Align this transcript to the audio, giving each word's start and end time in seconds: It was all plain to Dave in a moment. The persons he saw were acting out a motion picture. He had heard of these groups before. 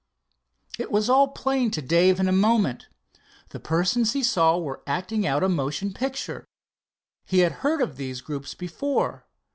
It 0.79 0.91
was 0.91 1.11
all 1.11 1.27
plain 1.27 1.69
to 1.69 1.79
Dave 1.83 2.19
in 2.19 2.27
a 2.27 2.31
moment. 2.31 2.87
The 3.49 3.59
persons 3.59 4.13
he 4.13 4.23
saw 4.23 4.57
were 4.57 4.81
acting 4.87 5.27
out 5.27 5.43
a 5.43 5.47
motion 5.47 5.93
picture. 5.93 6.47
He 7.23 7.41
had 7.41 7.51
heard 7.61 7.83
of 7.83 7.97
these 7.97 8.19
groups 8.21 8.55
before. 8.55 9.27